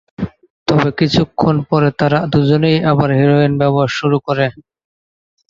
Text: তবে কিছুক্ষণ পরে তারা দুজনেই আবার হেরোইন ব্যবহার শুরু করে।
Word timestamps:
তবে 0.67 0.89
কিছুক্ষণ 0.99 1.55
পরে 1.69 1.89
তারা 1.99 2.19
দুজনেই 2.33 2.77
আবার 2.91 3.09
হেরোইন 3.19 3.53
ব্যবহার 3.61 3.89
শুরু 3.97 4.17
করে। 4.27 4.45